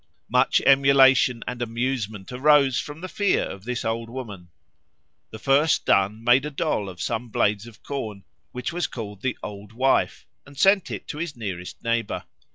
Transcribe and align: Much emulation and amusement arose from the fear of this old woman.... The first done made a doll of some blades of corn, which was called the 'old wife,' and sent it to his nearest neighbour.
Much 0.31 0.61
emulation 0.65 1.43
and 1.47 1.61
amusement 1.61 2.31
arose 2.31 2.79
from 2.79 3.01
the 3.01 3.07
fear 3.07 3.43
of 3.43 3.65
this 3.65 3.85
old 3.85 4.09
woman.... 4.09 4.49
The 5.29 5.37
first 5.37 5.85
done 5.85 6.23
made 6.23 6.43
a 6.43 6.49
doll 6.49 6.89
of 6.89 6.99
some 6.99 7.29
blades 7.29 7.67
of 7.67 7.83
corn, 7.83 8.23
which 8.51 8.73
was 8.73 8.87
called 8.87 9.21
the 9.21 9.37
'old 9.43 9.73
wife,' 9.73 10.25
and 10.43 10.57
sent 10.57 10.89
it 10.89 11.07
to 11.09 11.19
his 11.19 11.35
nearest 11.37 11.83
neighbour. 11.83 12.23